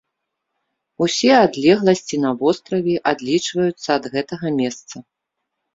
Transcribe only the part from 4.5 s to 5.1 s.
месца.